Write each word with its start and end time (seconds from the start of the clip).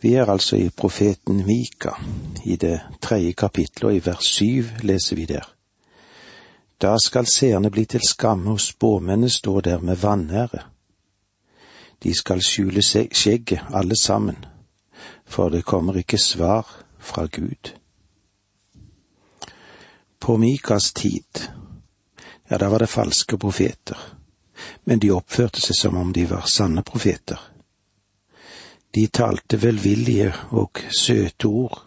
Vi 0.00 0.14
er 0.14 0.30
altså 0.30 0.56
i 0.56 0.70
profeten 0.70 1.46
Mika, 1.46 1.90
i 2.44 2.56
det 2.56 2.80
tredje 3.00 3.32
kapittelet, 3.32 3.84
og 3.84 3.96
i 3.96 4.04
vers 4.04 4.24
syv 4.24 4.64
leser 4.82 5.16
vi 5.16 5.24
der. 5.24 5.44
Da 6.80 6.96
skal 6.98 7.26
seerne 7.26 7.70
bli 7.70 7.84
til 7.84 8.00
skamme, 8.08 8.50
og 8.50 8.60
spåmennene 8.60 9.30
stå 9.30 9.60
der 9.60 9.78
med 9.78 9.96
vanære. 9.96 10.62
De 12.02 12.14
skal 12.14 12.40
skjule 12.42 12.82
skjegget, 12.82 13.60
alle 13.74 13.96
sammen, 13.96 14.44
for 15.26 15.48
det 15.48 15.64
kommer 15.64 15.96
ikke 15.96 16.18
svar 16.18 16.84
fra 16.98 17.26
Gud. 17.26 17.76
På 20.20 20.36
Mikas 20.36 20.92
tid, 20.92 21.48
ja, 22.50 22.56
da 22.56 22.68
var 22.68 22.78
det 22.78 22.88
falske 22.88 23.38
profeter, 23.38 24.16
men 24.84 24.98
de 24.98 25.12
oppførte 25.12 25.60
seg 25.60 25.76
som 25.76 25.96
om 25.96 26.12
de 26.12 26.24
var 26.30 26.48
sanne 26.48 26.82
profeter. 26.82 27.49
De 28.94 29.06
talte 29.06 29.62
velvillige 29.62 30.32
og 30.50 30.80
søte 30.90 31.46
ord 31.46 31.84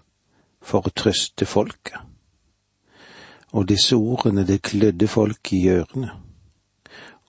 for 0.63 0.88
å 0.88 0.93
trøste 0.95 1.45
folket. 1.45 1.99
Og 3.53 3.67
disse 3.70 3.95
ordene, 3.95 4.45
det 4.48 4.62
klødde 4.63 5.07
folk 5.07 5.52
i 5.53 5.66
ørene, 5.70 6.13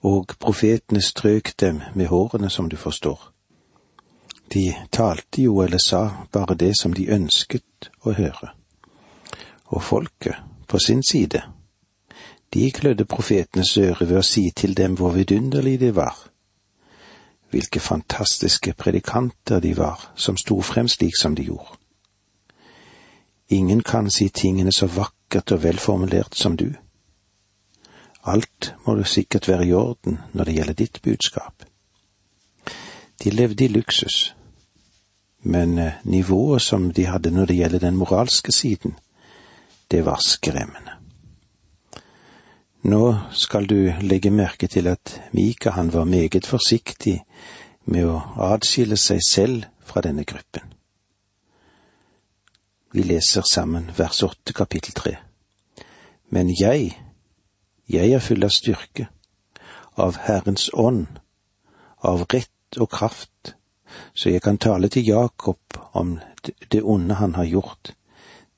og 0.07 0.31
profetene 0.39 1.01
strøk 1.01 1.51
dem 1.59 1.81
med 1.93 2.07
hårene, 2.07 2.49
som 2.49 2.69
du 2.69 2.77
forstår. 2.77 3.19
De 4.53 4.71
talte 4.91 5.41
jo 5.41 5.59
eller 5.61 5.81
sa 5.81 6.25
bare 6.31 6.55
det 6.55 6.71
som 6.79 6.93
de 6.93 7.09
ønsket 7.11 7.89
å 8.05 8.13
høre. 8.15 8.53
Og 9.75 9.83
folket, 9.83 10.37
på 10.67 10.79
sin 10.79 11.03
side, 11.03 11.41
de 12.53 12.71
klødde 12.71 13.05
profetenes 13.05 13.75
øre 13.77 14.07
ved 14.07 14.21
å 14.21 14.25
si 14.25 14.47
til 14.55 14.77
dem 14.77 14.95
hvor 14.95 15.11
vidunderlig 15.17 15.79
de 15.81 15.91
var 15.95 16.15
hvilke 17.55 17.79
fantastiske 17.79 18.73
predikanter 18.73 19.59
de 19.63 19.77
var, 19.77 20.11
som 20.15 20.35
sto 20.37 20.59
frem 20.61 20.87
slik 20.91 21.15
som 21.15 21.35
de 21.35 21.45
gjorde. 21.47 21.77
Ingen 23.49 23.83
kan 23.83 24.09
si 24.11 24.27
tingene 24.29 24.73
så 24.75 24.89
vakkert 24.91 25.53
og 25.55 25.63
velformulert 25.63 26.35
som 26.35 26.57
du. 26.57 26.73
Alt 28.25 28.73
må 28.85 28.95
du 28.95 29.03
sikkert 29.03 29.47
være 29.47 29.67
i 29.67 29.73
orden 29.73 30.19
når 30.33 30.43
det 30.43 30.55
gjelder 30.57 30.79
ditt 30.81 31.01
budskap. 31.01 31.63
De 33.23 33.31
levde 33.31 33.65
i 33.65 33.71
luksus, 33.71 34.35
men 35.41 35.77
eh, 35.79 36.01
nivået 36.03 36.61
som 36.61 36.91
de 36.91 37.05
hadde 37.05 37.31
når 37.31 37.45
det 37.45 37.55
gjelder 37.55 37.79
den 37.79 37.95
moralske 37.95 38.51
siden, 38.51 38.97
det 39.91 40.05
var 40.05 40.19
skremmende. 40.19 40.94
Nå 42.85 43.15
skal 43.33 43.65
du 43.65 43.93
legge 44.01 44.29
merke 44.29 44.67
til 44.67 44.85
at 44.87 45.21
Mika 45.33 45.71
han 45.73 45.93
var 45.93 46.03
meget 46.05 46.45
forsiktig 46.45 47.15
med 47.89 48.05
å 48.05 48.19
adskille 48.45 48.97
seg 49.01 49.23
selv 49.25 49.65
fra 49.81 50.03
denne 50.05 50.21
gruppen. 50.21 50.69
Vi 52.93 53.01
leser 53.01 53.41
sammen 53.41 53.89
vers 53.97 54.21
åtte 54.23 54.53
kapittel 54.53 54.93
tre. 54.93 55.15
Men 56.29 56.53
jeg, 56.53 56.93
jeg 57.89 58.13
er 58.13 58.21
full 58.21 58.45
av 58.45 58.53
styrke, 58.53 59.07
av 59.97 60.21
Herrens 60.27 60.69
ånd, 60.69 61.07
av 62.05 62.27
rett 62.29 62.77
og 62.77 62.93
kraft, 62.93 63.55
så 64.13 64.29
jeg 64.29 64.45
kan 64.45 64.61
tale 64.61 64.93
til 64.93 65.09
Jakob 65.09 65.81
om 65.97 66.19
det 66.69 66.85
onde 66.85 67.17
han 67.17 67.33
har 67.33 67.49
gjort, 67.49 67.95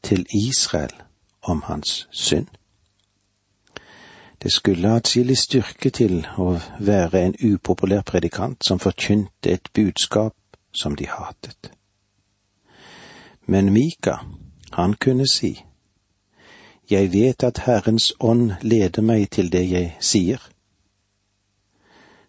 til 0.03 0.28
Israel 0.36 0.92
om 1.48 1.64
hans 1.72 2.09
synd. 2.11 2.52
Det 4.44 4.52
skulle 4.52 4.94
atskillig 4.94 5.38
styrke 5.38 5.90
til 5.90 6.20
å 6.38 6.60
være 6.80 7.22
en 7.26 7.36
upopulær 7.42 8.04
predikant 8.06 8.66
som 8.66 8.80
forkynte 8.80 9.52
et 9.52 9.70
budskap 9.74 10.36
som 10.74 10.96
de 10.96 11.08
hatet. 11.10 11.72
Men 13.46 13.74
Mika, 13.74 14.18
han 14.72 14.94
kunne 14.94 15.28
si, 15.28 15.64
Jeg 16.90 17.12
vet 17.14 17.44
at 17.44 17.58
Herrens 17.58 18.14
ånd 18.20 18.52
leder 18.62 19.02
meg 19.02 19.30
til 19.30 19.52
det 19.52 19.66
jeg 19.70 19.96
sier. 20.00 20.40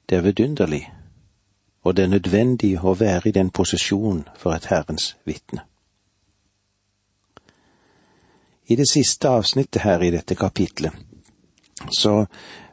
Det 0.08 0.18
er 0.18 0.22
vidunderlig, 0.22 0.92
og 1.82 1.96
det 1.96 2.04
er 2.04 2.08
nødvendig 2.08 2.72
å 2.82 2.94
være 2.94 3.28
i 3.28 3.32
den 3.32 3.50
posisjonen 3.50 4.24
for 4.36 4.52
et 4.52 4.66
Herrens 4.66 5.16
vitne. 5.24 5.60
I 8.66 8.76
det 8.76 8.88
siste 8.90 9.28
avsnittet 9.28 9.82
her 9.82 10.02
i 10.02 10.10
dette 10.10 10.34
kapitlet 10.34 11.07
så 11.98 12.26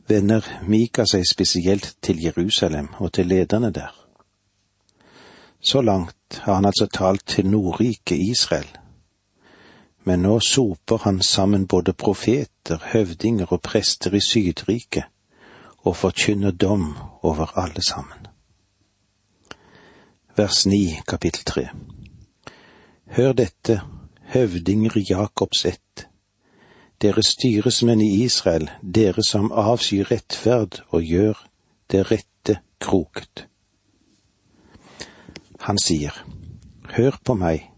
vender 0.07 0.45
Mika 0.67 1.05
seg 1.09 1.25
spesielt 1.29 1.95
til 2.01 2.21
Jerusalem 2.23 2.89
og 2.99 3.13
til 3.13 3.27
lederne 3.27 3.71
der. 3.71 3.93
Så 5.59 5.81
langt 5.81 6.41
har 6.41 6.53
han 6.53 6.65
altså 6.65 6.87
talt 6.93 7.25
til 7.27 7.47
Nordriket 7.49 8.17
Israel, 8.17 8.67
men 10.05 10.21
nå 10.21 10.39
soper 10.39 10.97
han 10.97 11.21
sammen 11.21 11.67
både 11.67 11.93
profeter, 11.93 12.77
høvdinger 12.93 13.45
og 13.53 13.61
prester 13.61 14.13
i 14.13 14.21
Sydriket 14.21 15.03
og 15.77 15.95
forkynner 15.95 16.51
dom 16.51 16.93
over 17.21 17.57
alle 17.57 17.81
sammen. 17.81 18.27
Vers 20.37 20.65
9, 20.65 20.99
kapittel 21.07 21.43
3. 21.45 21.67
Hør 23.07 23.33
dette, 23.33 23.81
høvdinger 24.33 24.97
i 24.97 25.05
Jakobs 25.09 25.65
ett 25.65 26.07
dere 27.01 27.23
styresmenn 27.23 28.01
i 28.01 28.23
Israel, 28.23 28.69
dere 28.81 29.23
som 29.23 29.51
avskyr 29.51 30.11
rettferd 30.11 30.81
og 30.89 31.03
gjør 31.03 31.41
det 31.91 32.05
rette 32.11 32.59
kroket. 32.79 33.47
Han 35.65 35.79
sier, 35.81 36.13
Hør 36.95 37.17
på 37.25 37.33
meg, 37.33 37.71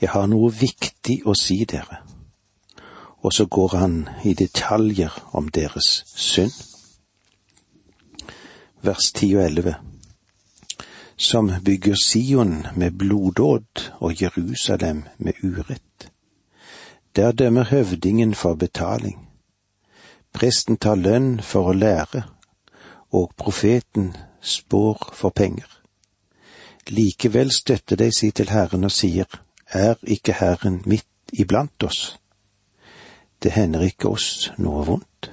jeg 0.00 0.10
har 0.10 0.26
noe 0.28 0.50
viktig 0.52 1.22
å 1.28 1.34
si 1.38 1.62
dere. 1.68 2.00
Og 3.22 3.32
så 3.32 3.46
går 3.46 3.76
han 3.76 3.94
i 4.24 4.34
detaljer 4.34 5.12
om 5.36 5.48
deres 5.48 6.02
synd. 6.06 6.54
Vers 8.82 9.10
10 9.12 9.36
og 9.36 9.44
11. 9.44 9.74
Som 11.16 11.50
bygger 11.64 11.96
Sion 11.96 12.66
med 12.76 12.98
blodåd 12.98 13.86
og 14.00 14.22
Jerusalem 14.22 15.04
med 15.18 15.40
urett. 15.42 15.85
Der 17.16 17.32
dømmer 17.32 17.64
høvdingen 17.64 18.34
for 18.34 18.54
betaling. 18.54 19.28
Presten 20.32 20.76
tar 20.76 20.98
lønn 21.00 21.38
for 21.40 21.70
å 21.70 21.72
lære, 21.72 22.26
og 23.08 23.30
profeten 23.40 24.10
spår 24.40 25.14
for 25.16 25.32
penger. 25.32 25.70
Likevel 26.92 27.54
støtter 27.56 27.96
de 27.96 28.10
seg 28.12 28.34
til 28.36 28.52
Herren 28.52 28.84
og 28.84 28.92
sier, 28.92 29.24
Er 29.72 29.96
ikke 30.02 30.36
Herren 30.36 30.82
midt 30.84 31.32
iblant 31.32 31.82
oss? 31.82 32.18
Det 33.42 33.52
hender 33.52 33.80
ikke 33.80 34.08
oss 34.12 34.52
noe 34.58 34.84
vondt. 34.86 35.30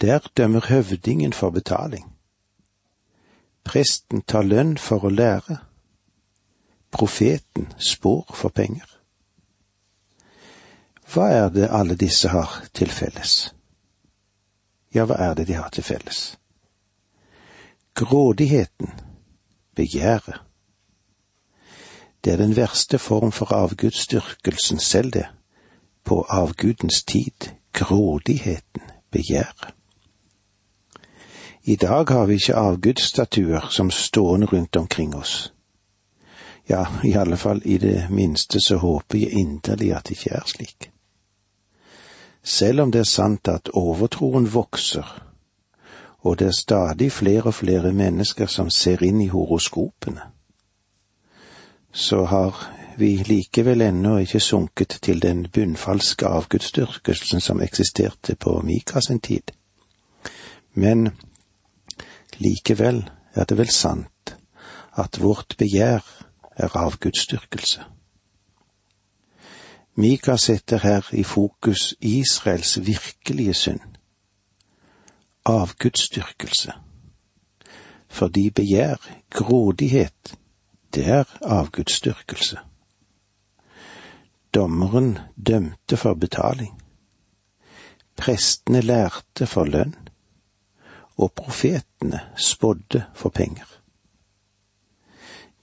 Der 0.00 0.20
dømmer 0.36 0.68
høvdingen 0.68 1.32
for 1.32 1.50
betaling. 1.50 2.04
Presten 3.64 4.22
tar 4.22 4.44
lønn 4.44 4.76
for 4.78 5.08
å 5.08 5.16
lære 5.16 5.58
profeten 6.90 7.72
spår 7.78 8.34
for 8.34 8.48
penger. 8.48 8.86
Hva 11.10 11.26
er 11.34 11.48
det 11.50 11.70
alle 11.70 11.96
disse 11.98 12.28
har 12.30 12.60
til 12.74 12.90
felles? 12.90 13.54
Ja, 14.94 15.06
hva 15.06 15.16
er 15.18 15.34
det 15.34 15.48
de 15.48 15.56
har 15.58 15.70
til 15.74 15.82
felles? 15.82 16.36
Grådigheten, 17.94 18.92
begjæret. 19.74 20.40
Det 22.24 22.32
er 22.32 22.36
den 22.36 22.56
verste 22.56 22.98
form 22.98 23.32
for 23.32 23.52
avgudsdyrkelsen 23.52 24.78
selv, 24.78 25.10
det, 25.10 25.26
på 26.04 26.22
avgudens 26.28 27.04
tid, 27.04 27.50
grådigheten, 27.72 28.82
begjæret. 29.10 29.74
I 31.62 31.76
dag 31.76 32.08
har 32.08 32.26
vi 32.26 32.34
ikke 32.34 32.54
avgudsstatuer 32.54 33.68
som 33.70 33.90
stående 33.90 34.46
rundt 34.46 34.76
omkring 34.76 35.16
oss. 35.16 35.52
Ja, 36.70 36.86
i 37.04 37.14
alle 37.14 37.36
fall 37.36 37.62
i 37.64 37.78
det 37.78 38.06
minste 38.10 38.60
så 38.60 38.76
håper 38.76 39.18
jeg 39.18 39.32
inderlig 39.32 39.88
at 39.90 40.06
det 40.06 40.18
ikke 40.20 40.36
er 40.38 40.44
slik. 40.46 40.90
Selv 42.42 42.80
om 42.80 42.92
det 42.92 43.00
er 43.00 43.08
sant 43.10 43.48
at 43.50 43.72
overtroen 43.74 44.46
vokser, 44.54 45.08
og 46.20 46.38
det 46.38 46.46
er 46.46 46.58
stadig 46.58 47.12
flere 47.12 47.50
og 47.50 47.54
flere 47.54 47.92
mennesker 47.92 48.46
som 48.46 48.70
ser 48.70 49.02
inn 49.02 49.18
i 49.20 49.26
horoskopene, 49.34 50.28
så 51.92 52.22
har 52.24 52.62
vi 53.02 53.16
likevel 53.26 53.82
ennå 53.82 54.20
ikke 54.22 54.40
sunket 54.40 54.98
til 55.02 55.22
den 55.22 55.48
bunnfalske 55.50 56.26
avgudsdyrkelsen 56.26 57.40
som 57.40 57.60
eksisterte 57.60 58.36
på 58.36 58.60
Mika 58.62 59.00
sin 59.00 59.18
tid. 59.18 59.50
Men 60.74 61.08
likevel 62.38 63.08
er 63.34 63.44
det 63.44 63.58
vel 63.58 63.74
sant 63.74 64.36
at 64.94 65.18
vårt 65.18 65.58
begjær 65.58 66.29
er 66.60 66.76
avgudsdyrkelse. 66.76 67.84
Mika 69.94 70.36
setter 70.36 70.78
her 70.78 71.08
i 71.12 71.22
fokus 71.22 71.94
Israels 72.00 72.78
virkelige 72.86 73.54
synd, 73.54 73.80
avgudsdyrkelse. 75.44 76.72
fordi 78.08 78.50
begjær, 78.50 78.96
grådighet, 79.30 80.38
det 80.94 81.06
er 81.08 81.24
avgudsdyrkelse. 81.42 82.58
Dommeren 84.54 85.18
dømte 85.46 85.96
for 85.96 86.14
betaling. 86.14 86.82
Prestene 88.16 88.80
lærte 88.80 89.46
for 89.46 89.64
lønn, 89.64 89.94
og 91.16 91.32
profetene 91.32 92.20
spådde 92.36 93.04
for 93.14 93.28
penger. 93.28 93.79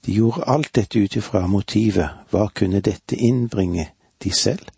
De 0.06 0.12
gjorde 0.12 0.44
alt 0.46 0.74
dette 0.74 0.98
ut 0.98 1.16
ifra 1.16 1.46
motivet 1.46 2.30
hva 2.30 2.48
kunne 2.54 2.80
dette 2.80 3.16
innbringe 3.16 3.90
de 4.22 4.32
selv? 4.32 4.68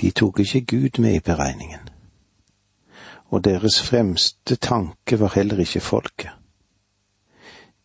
De 0.00 0.10
tok 0.10 0.40
ikke 0.40 0.60
Gud 0.60 0.98
med 1.02 1.14
i 1.14 1.22
beregningen, 1.24 1.88
og 3.30 3.44
deres 3.44 3.80
fremste 3.82 4.56
tanke 4.56 5.18
var 5.20 5.34
heller 5.34 5.58
ikke 5.58 5.80
folket. 5.80 6.30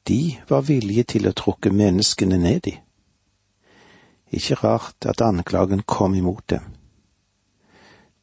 De 0.08 0.38
var 0.50 0.62
villige 0.68 1.04
til 1.16 1.28
å 1.28 1.34
trukke 1.34 1.72
menneskene 1.72 2.38
ned 2.38 2.68
i. 2.68 2.76
Ikke 4.36 4.58
rart 4.60 5.08
at 5.08 5.22
anklagen 5.22 5.86
kom 5.88 6.16
imot 6.16 6.50
dem. 6.50 6.66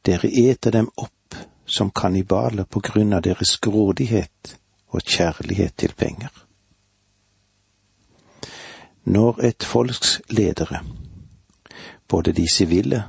Dere 0.07 0.29
eter 0.29 0.75
dem 0.77 0.91
opp 0.97 1.39
som 1.67 1.91
kannibaler 1.91 2.67
på 2.67 2.83
grunn 2.85 3.15
av 3.17 3.25
deres 3.25 3.57
grådighet 3.63 4.55
og 4.91 5.03
kjærlighet 5.07 5.77
til 5.79 5.95
penger. 5.97 6.31
Når 9.11 9.41
et 9.45 9.65
folks 9.65 10.21
ledere, 10.31 10.85
både 12.09 12.33
de 12.33 12.45
sivile 12.53 13.05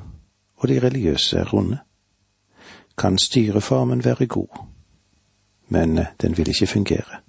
og 0.58 0.68
de 0.68 0.80
religiøse, 0.80 1.38
er 1.38 1.54
onde, 1.54 1.78
kan 2.98 3.18
styreformen 3.18 4.06
være 4.06 4.26
god, 4.28 4.66
men 5.68 6.00
den 6.22 6.38
vil 6.38 6.48
ikke 6.48 6.68
fungere. 6.68 7.20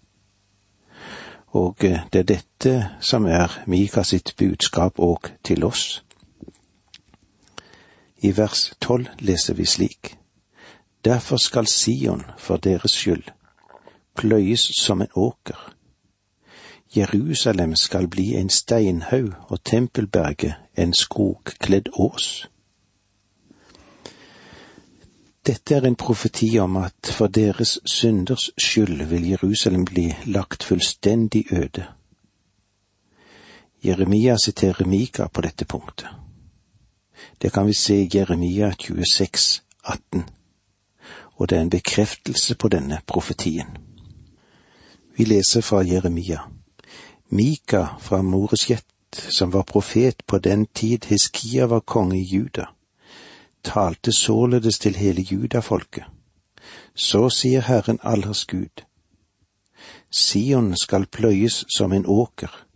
Og 1.47 1.77
det 1.81 2.15
er 2.15 2.23
dette 2.23 2.89
som 3.01 3.27
er 3.27 3.63
Mika 3.67 4.03
sitt 4.03 4.33
budskap 4.39 4.99
òg 4.99 5.29
til 5.45 5.65
oss. 5.65 6.05
I 8.23 8.33
vers 8.37 8.73
tolv 8.81 9.07
leser 9.19 9.55
vi 9.55 9.65
slik. 9.65 10.17
Derfor 11.05 11.37
skal 11.37 11.67
Sion 11.67 12.25
for 12.39 12.57
deres 12.57 12.93
skyld 12.93 13.25
pløyes 14.17 14.71
som 14.81 15.03
en 15.03 15.13
åker. 15.15 15.75
Jerusalem 16.97 17.77
skal 17.77 18.09
bli 18.09 18.35
en 18.35 18.51
steinhaug 18.51 19.33
og 19.49 19.65
tempelberget 19.65 20.55
en 20.77 20.95
skogkledd 20.95 21.89
ås. 21.95 22.49
Dette 25.47 25.75
er 25.75 25.87
en 25.87 25.97
profeti 25.97 26.59
om 26.59 26.77
at 26.77 27.09
for 27.17 27.27
deres 27.27 27.79
synders 27.85 28.51
skyld 28.59 29.03
vil 29.09 29.29
Jerusalem 29.29 29.85
bli 29.85 30.15
lagt 30.27 30.63
fullstendig 30.63 31.45
øde. 31.53 31.85
Jeremia 33.85 34.37
siterer 34.37 34.87
Mika 34.87 35.27
på 35.27 35.41
dette 35.41 35.65
punktet. 35.65 36.09
Det 37.43 37.53
kan 37.53 37.67
vi 37.67 37.73
se 37.73 38.03
i 38.03 38.11
Jeremia 38.15 38.73
26, 38.79 39.63
18, 39.85 40.25
og 41.35 41.51
det 41.51 41.59
er 41.59 41.63
en 41.63 41.71
bekreftelse 41.71 42.55
på 42.55 42.69
denne 42.69 43.01
profetien. 43.07 43.67
Vi 45.17 45.25
leser 45.25 45.61
fra 45.61 45.83
Jeremia. 45.83 46.39
Mika 47.35 47.87
fra 48.01 48.23
Moresjet, 48.23 48.85
som 49.29 49.51
var 49.51 49.63
profet 49.63 50.27
på 50.27 50.39
den 50.39 50.67
tid 50.67 51.05
Hiskia 51.05 51.67
var 51.67 51.81
konge 51.81 52.19
i 52.19 52.23
Juda, 52.23 52.67
talte 53.65 54.13
således 54.13 54.79
til 54.79 54.97
hele 54.97 55.23
judafolket. 55.23 56.05
Så 56.95 57.29
sier 57.29 57.61
Herren 57.61 57.99
allers 58.03 58.45
Gud. 58.45 58.85
Sion 60.11 60.77
skal 60.77 61.07
pløyes 61.07 61.65
som 61.77 61.93
en 61.93 62.05
åker. 62.07 62.67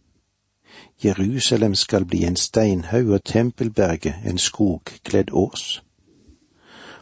Jerusalem 1.05 1.75
skal 1.75 2.05
bli 2.05 2.25
en 2.25 2.37
steinhaug 2.37 3.11
og 3.11 3.25
tempelberget 3.25 4.15
en 4.25 4.39
skogkledd 4.39 5.31
ås. 5.33 5.83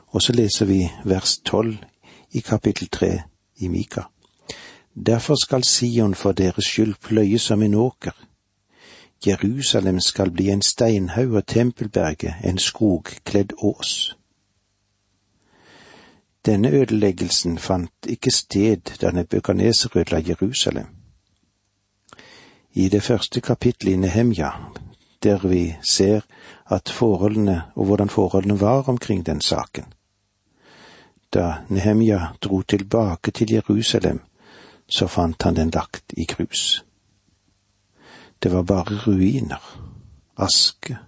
Og 0.06 0.22
så 0.22 0.32
leser 0.32 0.66
vi 0.66 0.90
vers 1.04 1.38
tolv 1.38 1.76
i 2.32 2.40
kapittel 2.40 2.88
tre 2.88 3.22
i 3.56 3.68
Mika. 3.68 4.02
Derfor 4.94 5.34
skal 5.34 5.64
Sion 5.64 6.14
for 6.14 6.32
deres 6.32 6.64
skyld 6.64 6.94
pløye 7.02 7.38
som 7.38 7.62
en 7.62 7.74
åker. 7.74 8.12
Jerusalem 9.26 10.00
skal 10.00 10.30
bli 10.30 10.50
en 10.50 10.62
steinhaug 10.62 11.34
og 11.34 11.46
tempelberget 11.46 12.34
en 12.44 12.58
skogkledd 12.58 13.52
ås. 13.58 14.16
Denne 16.46 16.70
ødeleggelsen 16.70 17.58
fant 17.58 18.06
ikke 18.06 18.30
sted 18.30 18.98
da 19.00 19.10
Nebukadneser 19.10 19.96
ødela 19.96 20.22
Jerusalem 20.28 20.86
i 22.74 22.88
det 22.88 23.02
første 23.02 23.40
kapittelet 23.40 23.92
i 23.92 23.96
Nehemja, 23.96 24.50
der 25.22 25.48
vi 25.48 25.76
ser 25.82 26.20
at 26.66 26.88
forholdene 26.88 27.62
og 27.74 27.84
hvordan 27.84 28.08
forholdene 28.08 28.60
var 28.60 28.88
omkring 28.88 29.26
den 29.26 29.40
saken. 29.40 29.84
Da 31.34 31.54
Nehemja 31.68 32.20
dro 32.42 32.62
tilbake 32.62 33.30
til 33.30 33.52
Jerusalem, 33.52 34.20
så 34.94 35.08
fant 35.10 35.42
han 35.42 35.56
den 35.56 35.72
lagt 35.74 36.14
i 36.16 36.24
grus. 36.24 36.84
Det 38.42 38.52
var 38.52 38.62
bare 38.62 38.98
ruiner, 39.06 39.62
aske, 40.36 40.98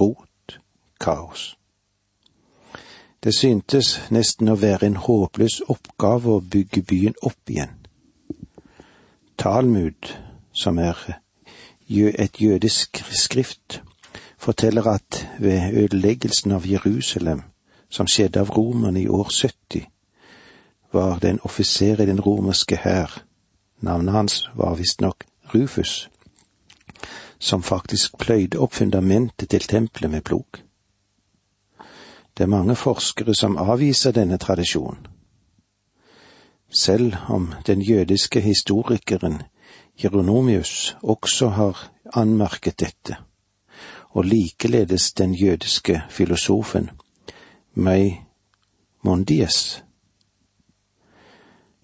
rot, 0.00 0.58
kaos. 1.00 1.54
Det 3.22 3.34
syntes 3.34 3.98
nesten 4.10 4.50
å 4.50 4.56
være 4.58 4.86
en 4.86 4.98
håpløs 5.04 5.60
oppgave 5.70 6.34
å 6.34 6.40
bygge 6.54 6.82
byen 6.82 7.14
opp 7.22 7.50
igjen. 7.50 7.74
Talmud 9.38 10.14
som 10.52 10.78
er 10.78 10.98
et 11.88 12.42
jødisk 12.42 13.02
skrift, 13.14 13.82
forteller 14.38 14.86
at 14.86 15.26
ved 15.38 15.74
ødeleggelsen 15.84 16.52
av 16.52 16.66
Jerusalem, 16.66 17.42
som 17.90 18.06
skjedde 18.06 18.40
av 18.40 18.50
romerne 18.50 19.02
i 19.02 19.08
år 19.08 19.30
70, 19.30 19.86
var 20.92 21.18
det 21.18 21.30
en 21.30 21.40
offiser 21.42 22.02
i 22.02 22.06
den 22.06 22.20
romerske 22.20 22.76
hær, 22.76 23.27
navnet 23.80 24.14
hans 24.14 24.48
var 24.54 24.74
visstnok 24.74 25.24
Rufus, 25.54 26.08
som 27.38 27.62
faktisk 27.62 28.18
pløyde 28.18 28.58
opp 28.58 28.74
fundamentet 28.74 29.50
til 29.50 29.60
tempelet 29.60 30.10
med 30.10 30.24
plog. 30.24 30.46
Det 32.36 32.44
er 32.44 32.54
mange 32.54 32.76
forskere 32.76 33.34
som 33.34 33.56
avviser 33.58 34.12
denne 34.12 34.38
tradisjonen. 34.38 35.06
Selv 36.70 37.16
om 37.28 37.54
den 37.66 37.80
jødiske 37.82 38.40
historikeren 38.40 39.42
Jeronomius 40.04 40.96
også 41.02 41.48
har 41.48 41.90
anmerket 42.14 42.80
dette, 42.80 43.16
og 44.10 44.24
likeledes 44.24 45.12
den 45.12 45.34
jødiske 45.34 46.02
filosofen 46.10 46.90
Mondies. 49.02 49.84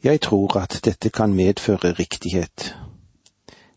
Jeg 0.04 0.20
tror 0.20 0.56
at 0.58 0.80
dette 0.84 1.11
kan 1.11 1.34
medføre 1.34 1.92
riktighet. 1.92 2.76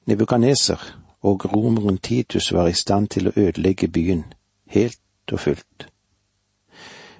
Nebukaneser 0.05 0.99
og 1.21 1.53
romeren 1.55 1.97
Titus 1.97 2.53
var 2.53 2.67
i 2.67 2.73
stand 2.73 3.07
til 3.07 3.29
å 3.29 3.31
ødelegge 3.35 3.87
byen 3.87 4.25
helt 4.67 5.31
og 5.31 5.39
fullt. 5.39 5.87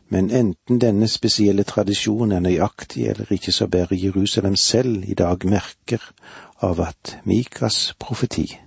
Men 0.09 0.31
enten 0.31 0.81
denne 0.81 1.07
spesielle 1.07 1.63
tradisjonen 1.63 2.35
er 2.35 2.43
nøyaktig 2.43 3.07
eller 3.07 3.31
ikke, 3.31 3.51
så 3.51 3.67
bærer 3.67 3.95
Jerusalem 3.95 4.55
selv 4.55 5.03
i 5.09 5.13
dag 5.13 5.45
merker 5.45 6.03
av 6.61 6.79
at 6.79 7.17
Mikas 7.23 7.93
profeti, 7.99 8.59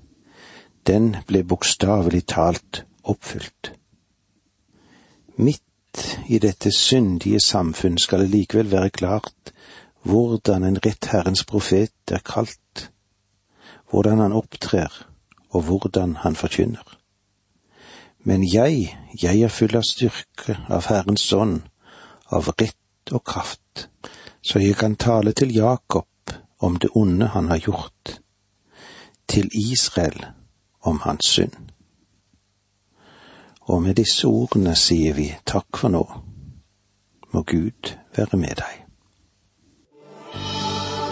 den 0.86 1.16
ble 1.26 1.44
bokstavelig 1.44 2.26
talt 2.26 2.84
oppfylt. 3.04 3.72
Midt 5.36 6.16
i 6.28 6.38
dette 6.38 6.72
syndige 6.72 7.40
samfunn 7.40 7.98
skal 7.98 8.24
det 8.24 8.30
likevel 8.30 8.70
være 8.70 8.90
klart 8.90 9.52
hvordan 10.02 10.64
en 10.64 10.78
rett 10.84 11.10
Herrens 11.12 11.44
profet 11.44 12.12
er 12.12 12.22
kalt, 12.24 12.90
hvordan 13.90 14.18
han 14.18 14.32
opptrer 14.32 14.92
og 15.50 15.62
hvordan 15.62 16.16
han 16.16 16.36
forkynner. 16.36 16.96
Men 18.24 18.44
jeg, 18.44 18.96
jeg 19.22 19.40
er 19.40 19.48
full 19.48 19.76
av 19.76 19.84
styrke, 19.88 20.58
av 20.68 20.86
Herrens 20.90 21.24
ånd, 21.32 21.62
av 22.30 22.52
rett 22.60 23.12
og 23.12 23.24
kraft, 23.24 23.88
så 24.42 24.60
jeg 24.60 24.76
kan 24.76 24.96
tale 24.96 25.32
til 25.32 25.54
Jakob 25.54 26.06
om 26.60 26.76
det 26.76 26.90
onde 26.94 27.26
han 27.32 27.48
har 27.48 27.58
gjort, 27.64 28.20
til 29.28 29.48
Israel 29.52 30.26
om 30.80 31.00
hans 31.04 31.26
synd. 31.26 31.56
Og 33.60 33.82
med 33.82 33.94
disse 33.94 34.26
ordene 34.26 34.74
sier 34.76 35.14
vi 35.14 35.30
takk 35.46 35.78
for 35.78 35.92
nå. 35.94 36.04
Må 37.30 37.42
Gud 37.46 37.94
være 38.16 38.36
med 38.36 38.58
deg. 38.58 38.79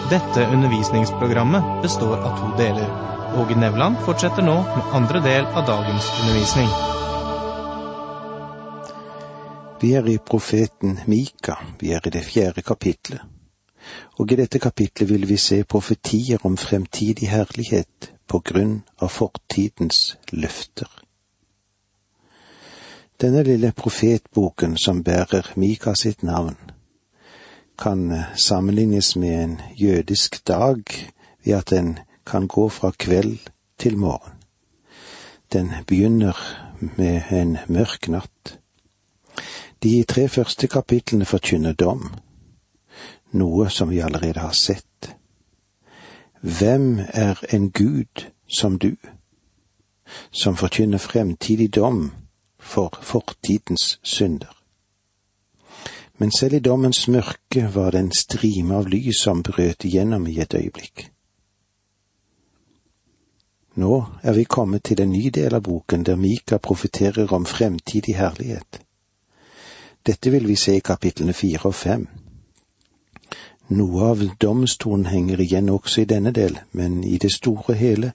Dette 0.09 0.47
undervisningsprogrammet 0.53 1.81
består 1.81 2.17
av 2.17 2.37
to 2.39 2.57
deler. 2.57 2.89
Åge 3.37 3.55
Nevland 3.55 3.97
fortsetter 4.05 4.41
nå 4.41 4.55
med 4.61 4.93
andre 4.93 5.19
del 5.21 5.45
av 5.45 5.65
dagens 5.67 6.07
undervisning. 6.21 6.69
Vi 9.81 9.91
er 9.93 10.09
i 10.09 10.17
profeten 10.17 10.97
Mika, 11.05 11.59
vi 11.79 11.91
er 11.93 12.07
i 12.07 12.13
det 12.15 12.23
fjerde 12.25 12.61
kapitlet 12.61 13.21
Og 14.17 14.31
i 14.31 14.39
dette 14.41 14.59
kapitlet 14.59 15.09
vil 15.09 15.27
vi 15.29 15.37
se 15.37 15.63
profetier 15.63 16.41
om 16.43 16.57
fremtidig 16.57 17.29
herlighet 17.29 18.09
på 18.27 18.41
grunn 18.49 18.81
av 18.97 19.13
fortidens 19.13 20.17
løfter. 20.31 20.89
Denne 23.21 23.43
lille 23.43 23.71
profetboken 23.77 24.77
som 24.77 25.03
bærer 25.03 25.53
Mika 25.55 25.93
sitt 25.93 26.23
navn, 26.23 26.57
kan 27.79 28.23
sammenlignes 28.35 29.15
med 29.15 29.43
en 29.43 29.61
jødisk 29.75 30.47
dag 30.47 30.83
ved 31.45 31.53
at 31.53 31.69
den 31.69 31.99
kan 32.25 32.47
gå 32.47 32.69
fra 32.69 32.91
kveld 32.91 33.37
til 33.79 33.97
morgen. 33.97 34.33
Den 35.53 35.71
begynner 35.87 36.37
med 36.97 37.21
en 37.31 37.57
mørk 37.67 38.07
natt. 38.07 38.59
De 39.83 40.03
tre 40.03 40.27
første 40.27 40.67
kapitlene 40.67 41.25
forkynner 41.25 41.73
dom, 41.73 42.11
noe 43.31 43.69
som 43.69 43.89
vi 43.89 43.99
allerede 44.03 44.39
har 44.39 44.51
sett. 44.51 45.15
Hvem 46.41 46.99
er 47.13 47.39
en 47.53 47.71
gud 47.71 48.27
som 48.59 48.79
du, 48.79 48.95
som 50.31 50.55
forkynner 50.55 50.97
fremtidig 50.97 51.75
dom 51.75 52.11
for 52.59 52.99
fortidens 53.01 53.99
synder? 54.03 54.58
Men 56.19 56.31
selv 56.31 56.53
i 56.53 56.59
dommens 56.59 57.07
mørke 57.07 57.69
var 57.73 57.91
det 57.91 57.99
en 57.99 58.11
strime 58.11 58.75
av 58.75 58.89
lys 58.91 59.23
som 59.23 59.43
brøt 59.43 59.85
igjennom 59.87 60.27
i 60.27 60.39
et 60.43 60.53
øyeblikk. 60.53 61.07
Nå 63.79 64.05
er 64.23 64.35
vi 64.35 64.43
kommet 64.43 64.83
til 64.83 65.01
en 65.01 65.11
ny 65.11 65.29
del 65.33 65.55
av 65.55 65.63
boken 65.63 66.03
der 66.03 66.19
Mika 66.19 66.57
profeterer 66.57 67.33
om 67.33 67.45
fremtidig 67.45 68.17
herlighet. 68.19 68.81
Dette 70.05 70.31
vil 70.31 70.47
vi 70.47 70.55
se 70.55 70.75
i 70.75 70.83
kapitlene 70.83 71.33
fire 71.33 71.71
og 71.71 71.75
fem. 71.75 72.07
Noe 73.69 74.09
av 74.11 74.23
domstolen 74.41 75.05
henger 75.05 75.39
igjen 75.39 75.69
også 75.69 76.01
i 76.01 76.09
denne 76.09 76.31
del, 76.35 76.57
men 76.71 77.03
i 77.03 77.17
det 77.17 77.31
store 77.31 77.75
hele 77.77 78.11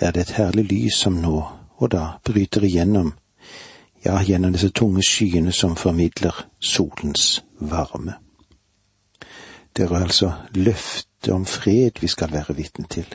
er 0.00 0.12
det 0.12 0.28
et 0.28 0.36
herlig 0.38 0.70
lys 0.70 1.02
som 1.04 1.20
nå 1.20 1.42
og 1.82 1.90
da 1.90 2.04
bryter 2.24 2.64
igjennom 2.64 3.12
ja, 4.04 4.22
gjennom 4.22 4.52
disse 4.52 4.70
tunge 4.70 5.02
skyene 5.02 5.52
som 5.52 5.76
formidler 5.76 6.46
solens 6.60 7.44
varme. 7.60 8.14
Det 9.76 9.84
er 9.84 9.94
altså 9.96 10.32
løftet 10.54 11.32
om 11.32 11.46
fred 11.46 12.00
vi 12.00 12.06
skal 12.06 12.32
være 12.32 12.56
vitne 12.56 12.86
til. 12.90 13.06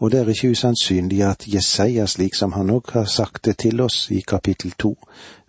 Og 0.00 0.10
det 0.10 0.20
er 0.20 0.28
ikke 0.28 0.50
usannsynlig 0.50 1.22
at 1.22 1.44
Jesaja, 1.54 2.06
slik 2.06 2.34
som 2.34 2.52
han 2.52 2.70
òg 2.70 2.90
har 2.92 3.04
sagt 3.04 3.44
det 3.44 3.56
til 3.58 3.80
oss 3.80 4.10
i 4.10 4.20
kapittel 4.20 4.72
to, 4.78 4.96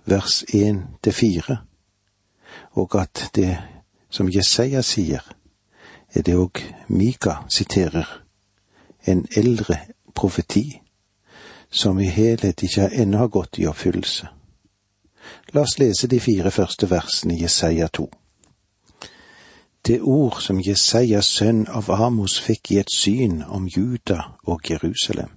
vers 0.06 0.44
én 0.54 1.00
til 1.04 1.14
fire, 1.14 1.58
og 2.72 3.02
at 3.02 3.30
det 3.36 3.58
som 4.10 4.30
Jesaja 4.30 4.82
sier, 4.82 5.24
er 6.14 6.22
det 6.22 6.36
òg 6.36 6.62
Mika 6.88 7.42
siterer, 7.50 8.22
en 9.08 9.26
eldre 9.36 9.78
profeti 10.16 10.82
som 11.76 12.00
i 12.00 12.08
helhet 12.10 12.64
ikke 12.64 12.90
ennå 12.94 13.18
har 13.18 13.28
gått 13.28 13.60
i 13.60 13.68
oppfyllelse. 13.68 14.28
La 15.54 15.62
oss 15.62 15.80
lese 15.80 16.08
de 16.08 16.20
fire 16.20 16.52
første 16.52 16.88
versene 16.90 17.36
i 17.36 17.42
Jesaja 17.42 17.88
to. 17.88 18.08
Det 19.86 20.00
ord 20.02 20.40
som 20.42 20.62
Jesajas 20.62 21.28
sønn 21.38 21.66
av 21.68 21.92
Amos 21.92 22.40
fikk 22.42 22.72
i 22.72 22.80
et 22.82 22.94
syn 22.94 23.44
om 23.44 23.68
Juda 23.68 24.22
og 24.44 24.70
Jerusalem. 24.70 25.30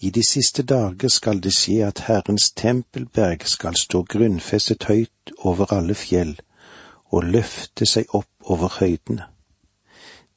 I 0.00 0.10
de 0.10 0.22
siste 0.24 0.62
dager 0.62 1.12
skal 1.12 1.42
det 1.44 1.52
skje 1.52 1.82
at 1.84 2.06
Herrens 2.06 2.52
tempelberg 2.56 3.44
skal 3.44 3.76
stå 3.76 4.00
grunnfestet 4.08 4.86
høyt 4.88 5.34
over 5.44 5.74
alle 5.76 5.94
fjell 5.94 6.38
og 7.12 7.26
løfte 7.34 7.84
seg 7.84 8.14
opp 8.16 8.48
over 8.48 8.78
høydene. 8.80 9.26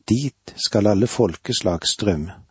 Dit 0.09 0.55
skal 0.65 0.89
alle 0.91 1.07
folkeslag 1.07 1.87
strømme. 1.87 2.42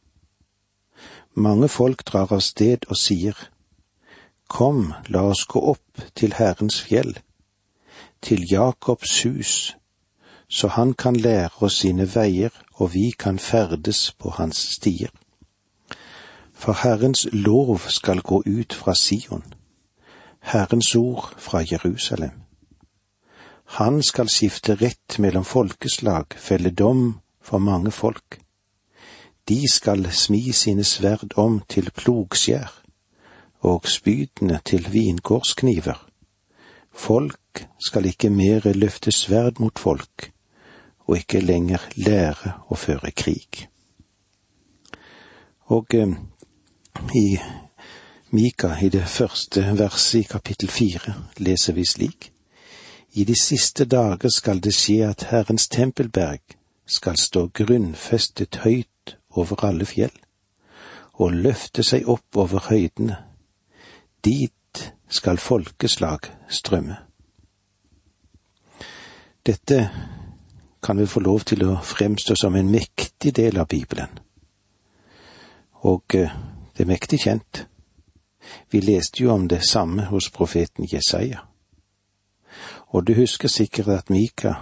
Mange 1.35 1.69
folk 1.69 2.05
drar 2.05 2.33
av 2.33 2.43
sted 2.45 2.85
og 2.91 2.97
sier, 3.01 3.37
Kom, 4.53 4.93
la 5.09 5.23
oss 5.31 5.47
gå 5.49 5.63
opp 5.71 6.03
til 6.15 6.35
Herrens 6.37 6.83
fjell, 6.85 7.15
til 8.21 8.45
Jakobs 8.51 9.23
hus, 9.25 9.55
så 10.49 10.69
han 10.69 10.93
kan 10.93 11.17
lære 11.17 11.65
oss 11.65 11.79
sine 11.81 12.05
veier 12.15 12.53
og 12.77 12.93
vi 12.93 13.11
kan 13.19 13.39
ferdes 13.39 14.13
på 14.13 14.35
hans 14.37 14.61
stier. 14.77 15.09
For 16.53 16.77
Herrens 16.83 17.25
lov 17.33 17.81
skal 17.89 18.21
gå 18.21 18.43
ut 18.47 18.77
fra 18.77 18.93
Sion, 18.95 19.55
Herrens 20.41 20.95
ord 20.95 21.33
fra 21.39 21.65
Jerusalem. 21.65 22.43
Han 23.81 24.03
skal 24.03 24.29
skifte 24.29 24.75
rett 24.75 25.19
mellom 25.19 25.45
folkeslag, 25.49 26.37
felle 26.37 26.71
dom 26.71 27.21
for 27.41 27.59
mange 27.59 27.91
folk 27.91 28.42
de 29.49 29.69
skal 29.69 30.07
smi 30.13 30.53
sine 30.53 30.85
sverd 30.85 31.35
om 31.37 31.61
til 31.69 31.91
plogskjær 31.91 32.83
og 33.63 33.89
spydene 33.89 34.61
til 34.65 34.87
vingårdskniver. 34.93 35.99
Folk 36.93 37.67
skal 37.87 38.07
ikke 38.07 38.31
mere 38.31 38.73
løfte 38.73 39.13
sverd 39.13 39.61
mot 39.61 39.79
folk 39.79 40.31
og 41.07 41.17
ikke 41.17 41.41
lenger 41.41 41.83
lære 41.97 42.55
å 42.71 42.79
føre 42.79 43.11
krig. 43.11 43.67
Og 45.73 45.95
eh, 45.95 46.15
i 47.15 47.39
Mika, 48.31 48.77
i 48.81 48.89
det 48.89 49.09
første 49.09 49.65
verset 49.77 50.21
i 50.21 50.29
kapittel 50.31 50.71
fire, 50.71 51.15
leser 51.37 51.75
vi 51.77 51.85
slik. 51.85 52.31
I 53.13 53.25
de 53.25 53.35
siste 53.37 53.85
dager 53.85 54.33
skal 54.33 54.63
det 54.65 54.73
skje 54.75 55.03
at 55.11 55.27
Herrens 55.29 55.69
tempelberg 55.69 56.57
skal 56.87 57.19
stå 57.21 57.49
grunnfestet 57.53 58.63
høyt 58.65 59.19
over 59.33 59.65
alle 59.65 59.87
fjell, 59.87 60.15
og 61.13 61.33
løfte 61.33 61.83
seg 61.83 62.09
opp 62.09 62.37
over 62.37 62.69
høydene. 62.71 63.17
Dit 64.25 64.93
skal 65.09 65.39
folkeslag 65.39 66.29
strømme. 66.49 66.97
Dette 69.47 69.79
kan 70.83 70.99
vi 70.99 71.07
få 71.07 71.21
lov 71.21 71.45
til 71.47 71.65
å 71.67 71.81
fremstå 71.83 72.37
som 72.39 72.57
en 72.57 72.71
mektig 72.71 73.35
del 73.37 73.59
av 73.59 73.69
Bibelen. 73.71 74.19
Og 75.83 76.15
eh, 76.15 76.31
det 76.77 76.85
er 76.85 76.91
mektig 76.91 77.21
kjent. 77.25 77.65
Vi 78.71 78.81
leste 78.81 79.23
jo 79.23 79.33
om 79.35 79.49
det 79.51 79.63
samme 79.67 80.07
hos 80.11 80.31
profeten 80.31 80.87
Jesaja. 80.91 81.43
Og 82.95 83.07
du 83.07 83.15
husker 83.15 83.49
sikkert 83.49 83.89
at 83.89 84.11
Mika, 84.11 84.55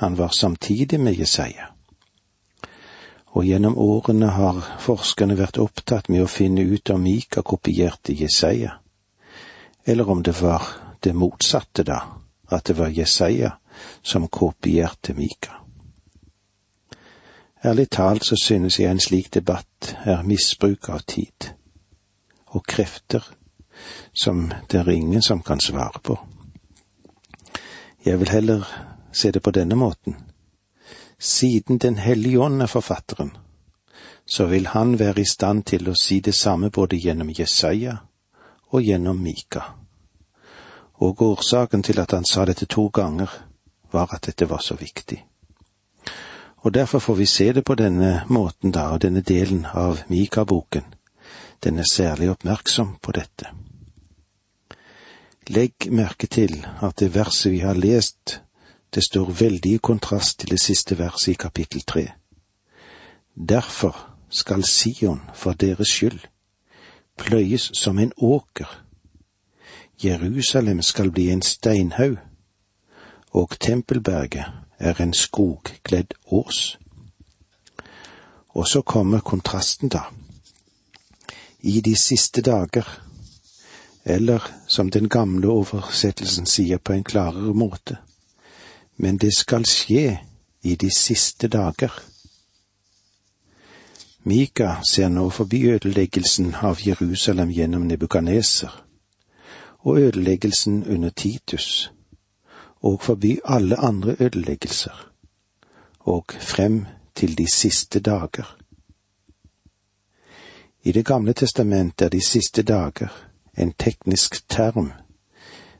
han 0.00 0.18
var 0.18 0.28
samtidig 0.36 1.00
med 1.00 1.16
Jesaja 1.16 1.75
og 3.36 3.44
gjennom 3.44 3.74
årene 3.76 4.30
har 4.32 4.62
forskerne 4.80 5.36
vært 5.36 5.58
opptatt 5.60 6.08
med 6.08 6.24
å 6.24 6.30
finne 6.30 6.62
ut 6.64 6.88
om 6.94 7.02
Mika 7.04 7.42
kopierte 7.44 8.14
Jesaja, 8.16 8.78
eller 9.84 10.08
om 10.08 10.22
det 10.24 10.32
var 10.40 10.64
det 11.04 11.12
motsatte 11.12 11.84
da, 11.84 11.98
at 12.48 12.64
det 12.64 12.78
var 12.78 12.94
Jesaja 12.96 13.50
som 14.00 14.24
kopierte 14.32 15.12
Mika. 15.14 15.60
Ærlig 17.64 17.90
talt 17.92 18.24
så 18.24 18.38
synes 18.40 18.78
jeg 18.80 18.88
en 18.88 19.02
slik 19.04 19.28
debatt 19.34 19.92
er 20.06 20.24
misbruk 20.24 20.88
av 20.88 21.04
tid 21.04 21.50
og 22.56 22.64
krefter 22.64 23.24
som 24.16 24.46
det 24.70 24.80
er 24.80 24.94
ingen 24.94 25.22
som 25.22 25.42
kan 25.44 25.60
svare 25.60 26.00
på. 26.00 26.16
Jeg 28.06 28.20
vil 28.20 28.32
heller 28.32 28.64
se 29.12 29.30
det 29.30 29.42
på 29.42 29.52
denne 29.52 29.76
måten 29.76 30.16
siden 31.18 31.78
Den 31.78 31.98
hellige 31.98 32.40
ånd 32.40 32.62
er 32.62 32.66
forfatteren, 32.66 33.36
så 34.26 34.46
vil 34.46 34.66
han 34.66 34.98
være 34.98 35.20
i 35.20 35.24
stand 35.24 35.64
til 35.64 35.88
å 35.88 35.94
si 35.94 36.20
det 36.20 36.34
samme 36.34 36.70
både 36.70 36.96
gjennom 36.96 37.30
Jesaja 37.30 37.96
og 38.70 38.82
gjennom 38.82 39.22
Mika. 39.22 39.62
Og 40.94 41.22
årsaken 41.22 41.82
til 41.82 42.00
at 42.00 42.12
han 42.12 42.24
sa 42.24 42.44
dette 42.44 42.66
to 42.66 42.88
ganger, 42.88 43.30
var 43.92 44.14
at 44.14 44.26
dette 44.26 44.48
var 44.48 44.58
så 44.58 44.74
viktig. 44.74 45.24
Og 46.56 46.74
derfor 46.74 46.98
får 46.98 47.14
vi 47.14 47.26
se 47.26 47.52
det 47.52 47.64
på 47.64 47.74
denne 47.74 48.24
måten 48.28 48.72
da, 48.72 48.88
og 48.90 49.00
denne 49.00 49.20
delen 49.20 49.66
av 49.72 50.00
Mika-boken. 50.08 50.84
Den 51.64 51.78
er 51.78 51.86
særlig 51.92 52.30
oppmerksom 52.30 52.96
på 53.02 53.12
dette. 53.12 53.52
Legg 55.48 55.86
merke 55.90 56.26
til 56.26 56.66
at 56.82 56.98
det 56.98 57.14
verset 57.14 57.52
vi 57.52 57.60
har 57.62 57.78
lest, 57.78 58.40
det 58.94 59.02
står 59.04 59.30
veldig 59.30 59.74
i 59.74 59.82
kontrast 59.82 60.38
til 60.40 60.50
det 60.50 60.60
siste 60.60 60.98
verset 60.98 61.28
i 61.28 61.40
kapittel 61.40 61.82
tre. 61.82 62.06
Derfor 63.36 64.16
skal 64.30 64.64
Sion 64.64 65.20
for 65.34 65.52
deres 65.52 65.88
skyld 65.88 66.20
pløyes 67.16 67.70
som 67.74 67.98
en 67.98 68.12
åker. 68.16 68.82
Jerusalem 70.04 70.82
skal 70.82 71.10
bli 71.10 71.30
en 71.30 71.42
steinhaug, 71.42 72.16
og 73.30 73.56
tempelberget 73.60 74.44
er 74.78 75.00
en 75.00 75.14
skogkledd 75.14 76.14
ås. 76.26 76.78
Og 78.48 78.68
så 78.68 78.82
kommer 78.82 79.20
kontrasten, 79.20 79.88
da. 79.88 80.00
I 81.60 81.80
de 81.80 81.96
siste 81.96 82.42
dager, 82.42 83.02
eller 84.04 84.52
som 84.68 84.90
den 84.90 85.08
gamle 85.08 85.48
oversettelsen 85.48 86.46
sier 86.46 86.78
på 86.78 86.92
en 86.92 87.04
klarere 87.04 87.54
måte, 87.54 87.96
men 88.96 89.18
det 89.18 89.36
skal 89.36 89.64
skje 89.66 90.18
i 90.62 90.74
de 90.74 90.90
siste 90.96 91.48
dager. 91.48 91.92
Mika 94.22 94.76
ser 94.92 95.08
nå 95.08 95.28
forbi 95.30 95.60
ødeleggelsen 95.70 96.54
av 96.54 96.80
Jerusalem 96.82 97.52
gjennom 97.54 97.86
Nebukaneser, 97.86 98.72
og 99.86 100.00
ødeleggelsen 100.00 100.84
under 100.86 101.10
Titus, 101.10 101.92
og 102.82 103.02
forbi 103.02 103.38
alle 103.44 103.76
andre 103.76 104.16
ødeleggelser, 104.20 105.12
og 106.00 106.24
frem 106.40 106.86
til 107.14 107.38
de 107.38 107.46
siste 107.52 108.00
dager. 108.00 108.56
I 110.82 110.92
Det 110.92 111.06
gamle 111.06 111.32
testamentet 111.32 112.04
er 112.04 112.08
de 112.08 112.20
siste 112.20 112.62
dager 112.62 113.08
en 113.58 113.72
teknisk 113.72 114.48
term 114.48 114.92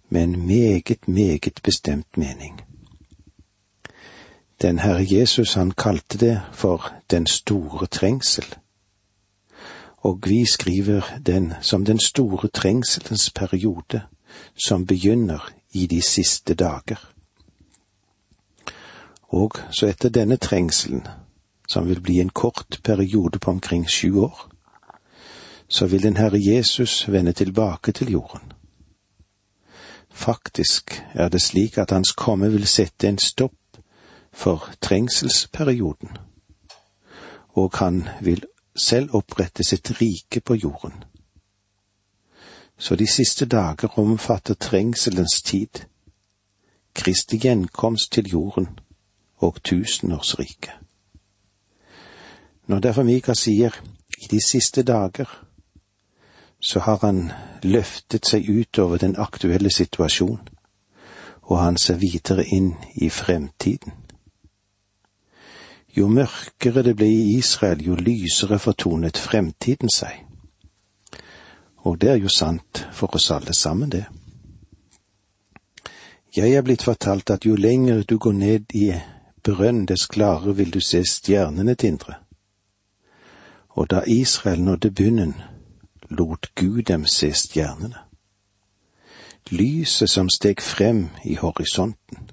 med 0.09 0.23
en 0.23 0.47
meget, 0.47 1.09
meget 1.09 1.61
bestemt 1.63 2.17
mening. 2.17 2.66
Den 4.63 4.79
Herre 4.79 5.05
Jesus 5.05 5.55
han 5.55 5.71
kalte 5.71 6.19
det 6.19 6.43
for 6.53 6.93
den 7.11 7.27
store 7.27 7.87
trengsel, 7.87 8.55
og 9.97 10.23
vi 10.25 10.47
skriver 10.47 11.03
den 11.27 11.53
som 11.61 11.85
den 11.85 12.01
store 12.01 12.49
trengselens 12.49 13.31
periode 13.31 14.03
som 14.69 14.87
begynner 14.87 15.51
i 15.73 15.87
de 15.87 16.03
siste 16.03 16.55
dager. 16.55 17.13
Og 19.29 19.53
så 19.71 19.87
etter 19.87 20.09
denne 20.09 20.37
trengselen, 20.37 21.07
som 21.69 21.89
vil 21.89 22.01
bli 22.01 22.21
en 22.21 22.31
kort 22.31 22.81
periode 22.85 23.39
på 23.39 23.51
omkring 23.51 23.91
sju 23.91 24.21
år, 24.21 24.51
så 25.69 25.87
vil 25.87 26.03
den 26.03 26.17
Herre 26.17 26.41
Jesus 26.41 27.09
vende 27.09 27.33
tilbake 27.33 27.93
til 27.93 28.11
jorden. 28.11 28.53
Faktisk 30.11 31.05
er 31.15 31.29
det 31.29 31.43
slik 31.43 31.79
at 31.79 31.91
Hans 31.91 32.13
komme 32.13 32.53
vil 32.53 32.67
sette 32.67 33.09
en 33.09 33.19
stopp 33.19 33.53
for 34.37 34.69
trengselsperioden, 34.81 36.09
og 37.49 37.71
han 37.75 38.09
vil 38.21 38.45
selv 38.77 39.15
opprette 39.17 39.65
sitt 39.65 39.91
rike 40.01 40.41
på 40.41 40.55
jorden. 40.55 41.05
Så 42.79 42.97
de 42.97 43.07
siste 43.07 43.47
dager 43.47 43.99
omfatter 43.99 44.55
trengselens 44.55 45.43
tid, 45.43 45.87
Kristi 46.95 47.39
gjenkomst 47.39 48.13
til 48.13 48.29
jorden 48.29 48.79
og 49.37 49.63
tusenårsriket. 49.63 50.73
Når 52.67 52.79
derfor 52.79 53.03
Mika 53.03 53.35
sier 53.35 53.73
i 54.19 54.27
de 54.31 54.41
siste 54.41 54.83
dager, 54.83 55.47
så 56.61 56.81
har 56.81 56.99
han 57.03 57.33
løftet 57.63 58.27
seg 58.27 58.49
utover 58.49 58.97
den 58.97 59.17
aktuelle 59.17 59.71
situasjonen, 59.71 60.49
og 61.43 61.59
han 61.59 61.77
ser 61.77 61.97
videre 61.97 62.45
inn 62.45 62.75
i 62.95 63.09
fremtiden. 63.09 63.93
Jo 65.97 66.09
mørkere 66.09 66.83
det 66.83 66.97
ble 66.97 67.09
i 67.09 67.39
Israel, 67.39 67.81
jo 67.85 67.95
lysere 67.97 68.59
fortonet 68.59 69.17
fremtiden 69.19 69.89
seg. 69.93 70.27
Og 71.89 72.01
det 72.01 72.11
er 72.11 72.21
jo 72.21 72.29
sant 72.29 72.83
for 72.93 73.17
oss 73.17 73.31
alle 73.31 73.55
sammen, 73.55 73.91
det. 73.91 74.05
Jeg 76.37 76.53
er 76.53 76.63
blitt 76.63 76.83
fortalt 76.85 77.31
at 77.31 77.47
jo 77.47 77.55
lenger 77.57 78.03
du 78.03 78.19
går 78.19 78.33
ned 78.33 78.75
i 78.75 78.91
brønn, 79.43 79.87
dess 79.87 80.07
klarere 80.07 80.57
vil 80.57 80.71
du 80.75 80.81
se 80.81 81.01
stjernene 81.05 81.75
tindre. 81.75 82.19
Og 83.69 83.91
da 83.91 84.03
Israel 84.07 84.61
nådde 84.63 84.91
bunnen, 84.91 85.35
lot 86.11 86.51
Gud 86.55 86.83
dem 86.83 87.07
se 87.07 87.33
stjernene. 87.33 88.03
Lyset 89.51 90.11
som 90.11 90.29
steg 90.29 90.61
frem 90.61 91.09
i 91.25 91.35
horisonten. 91.35 92.26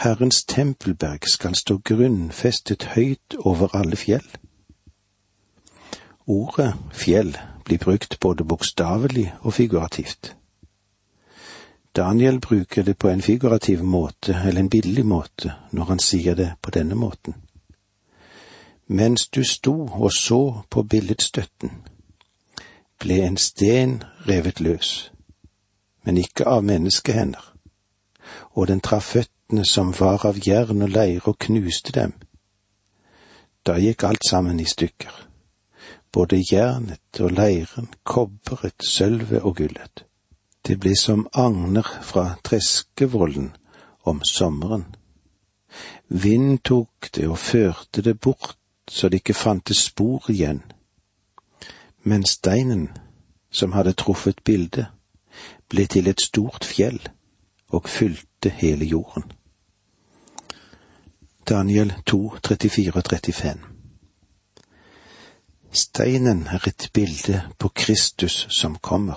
Herrens 0.00 0.44
tempelberg 0.44 1.28
skal 1.28 1.54
stå 1.54 1.74
grunnfestet 1.84 2.84
høyt 2.94 3.34
over 3.38 3.74
alle 3.76 3.96
fjell. 3.96 4.24
Ordet 6.26 6.70
fjell 6.92 7.34
blir 7.64 7.78
brukt 7.78 8.16
både 8.20 8.44
bokstavelig 8.44 9.34
og 9.40 9.52
figurativt. 9.52 10.36
Daniel 11.96 12.40
bruker 12.40 12.82
det 12.82 12.96
på 12.98 13.08
en 13.08 13.22
figurativ 13.22 13.82
måte, 13.84 14.40
eller 14.46 14.60
en 14.60 14.70
billig 14.70 15.04
måte, 15.06 15.52
når 15.70 15.84
han 15.84 15.98
sier 15.98 16.34
det 16.34 16.52
på 16.62 16.70
denne 16.70 16.94
måten. 16.94 17.34
Mens 18.86 19.28
du 19.28 19.44
sto 19.44 19.74
og 19.84 20.12
så 20.12 20.62
på 20.70 20.82
billedstøtten, 20.82 21.70
ble 23.00 23.20
en 23.26 23.36
sten 23.36 24.02
revet 24.28 24.60
løs, 24.60 25.12
men 26.04 26.16
ikke 26.16 26.48
av 26.48 26.64
menneskehender, 26.64 27.52
og 28.52 28.68
den 28.68 28.80
traff 28.80 29.12
føttene 29.12 29.39
som 29.64 29.92
var 30.00 30.26
av 30.26 30.38
jern 30.46 30.82
og 30.82 30.92
leire 30.94 31.32
og 31.32 31.38
knuste 31.46 31.92
dem. 31.92 32.12
Da 33.66 33.76
gikk 33.78 34.04
alt 34.08 34.24
sammen 34.28 34.60
i 34.60 34.68
stykker, 34.68 35.12
både 36.12 36.40
jernet 36.52 37.20
og 37.20 37.34
leiren, 37.36 37.90
kobberet, 38.04 38.78
sølvet 38.86 39.42
og 39.42 39.56
gullet. 39.56 40.04
Det 40.66 40.78
ble 40.80 40.94
som 40.96 41.26
agner 41.32 41.86
fra 42.02 42.36
treskevollen 42.44 43.50
om 44.04 44.22
sommeren. 44.24 44.86
Vind 46.08 46.62
tok 46.64 47.10
det 47.14 47.28
og 47.28 47.38
førte 47.38 48.02
det 48.02 48.18
bort 48.20 48.56
så 48.90 49.08
det 49.08 49.22
ikke 49.22 49.34
fantes 49.34 49.84
spor 49.86 50.24
igjen, 50.30 50.62
men 52.02 52.24
steinen 52.26 52.88
som 53.50 53.72
hadde 53.72 53.92
truffet 53.92 54.42
bildet, 54.44 54.86
ble 55.70 55.86
til 55.86 56.08
et 56.10 56.20
stort 56.20 56.66
fjell 56.66 56.98
og 57.68 57.86
fylte 57.88 58.50
hele 58.50 58.84
jorden. 58.84 59.30
Daniel 61.48 61.92
2, 62.06 62.32
34 62.46 62.96
og 62.96 63.02
35 63.10 63.58
Steinen 65.72 66.46
er 66.46 66.68
et 66.68 66.90
bilde 66.92 67.42
på 67.58 67.68
Kristus 67.68 68.46
som 68.50 68.76
kommer, 68.76 69.16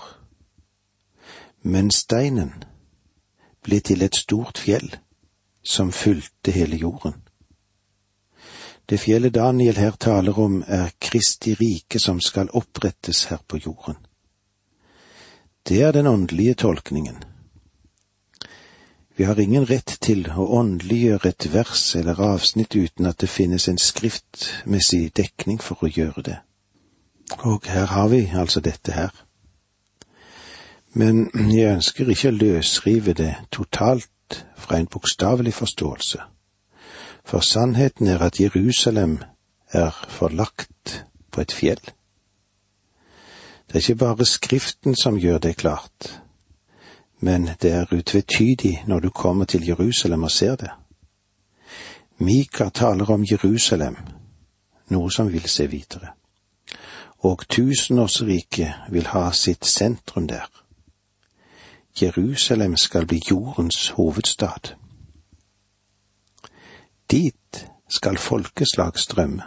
men 1.62 1.92
steinen 1.92 2.64
ble 3.64 3.80
til 3.80 4.02
et 4.02 4.16
stort 4.16 4.58
fjell 4.58 4.96
som 5.64 5.92
fylte 5.92 6.52
hele 6.52 6.78
jorden. 6.78 7.14
Det 8.90 9.00
fjellet 9.00 9.34
Daniel 9.36 9.78
her 9.78 9.92
taler 10.00 10.40
om, 10.40 10.64
er 10.68 10.96
Kristi 11.02 11.54
rike 11.60 12.00
som 12.00 12.22
skal 12.22 12.50
opprettes 12.54 13.24
her 13.24 13.44
på 13.48 13.58
jorden. 13.58 14.00
Det 15.68 15.82
er 15.82 15.92
den 15.92 16.08
åndelige 16.08 16.54
tolkningen. 16.54 17.24
Vi 19.18 19.24
har 19.24 19.40
ingen 19.40 19.66
rett 19.70 19.98
til 20.02 20.26
å 20.32 20.48
åndeliggjøre 20.58 21.30
et 21.30 21.48
vers 21.54 21.84
eller 21.96 22.20
avsnitt 22.22 22.76
uten 22.76 23.06
at 23.06 23.22
det 23.22 23.30
finnes 23.30 23.68
en 23.70 23.78
skriftmessig 23.78 25.12
dekning 25.18 25.62
for 25.62 25.86
å 25.86 25.92
gjøre 25.92 26.26
det. 26.26 26.40
Og 27.46 27.70
her 27.70 27.86
har 27.94 28.10
vi 28.10 28.26
altså 28.34 28.60
dette 28.60 28.92
her. 28.92 29.14
Men 30.94 31.30
jeg 31.54 31.74
ønsker 31.76 32.10
ikke 32.10 32.34
å 32.34 32.38
løsrive 32.38 33.14
det 33.14 33.34
totalt 33.52 34.44
fra 34.58 34.78
en 34.78 34.90
bokstavelig 34.90 35.54
forståelse 35.54 36.22
for 37.26 37.40
sannheten 37.40 38.08
er 38.08 38.20
at 38.20 38.40
Jerusalem 38.40 39.20
er 39.72 40.06
forlagt 40.10 41.06
på 41.32 41.42
et 41.42 41.52
fjell. 41.52 41.82
Det 43.68 43.76
er 43.76 43.80
ikke 43.80 43.96
bare 43.96 44.26
Skriften 44.26 44.96
som 44.96 45.18
gjør 45.18 45.38
det 45.38 45.56
klart, 45.58 46.23
men 47.24 47.50
det 47.62 47.72
er 47.72 47.94
utvetydig 47.94 48.84
når 48.88 49.00
du 49.00 49.10
kommer 49.10 49.46
til 49.46 49.68
Jerusalem 49.68 50.24
og 50.24 50.32
ser 50.32 50.56
det. 50.56 50.70
Mika 52.18 52.70
taler 52.70 53.12
om 53.12 53.24
Jerusalem, 53.32 53.96
noe 54.92 55.12
som 55.12 55.32
vil 55.32 55.48
se 55.48 55.68
videre. 55.72 56.12
Og 57.24 57.46
tusenårsriket 57.48 58.90
vil 58.92 59.08
ha 59.08 59.32
sitt 59.32 59.66
sentrum 59.66 60.28
der. 60.28 60.50
Jerusalem 62.02 62.76
skal 62.78 63.08
bli 63.08 63.22
jordens 63.30 63.88
hovedstad. 63.96 64.76
Dit 67.12 67.68
skal 67.90 68.18
folkeslag 68.18 69.00
strømme. 69.00 69.44